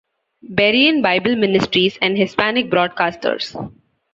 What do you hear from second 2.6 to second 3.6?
Broadcasters.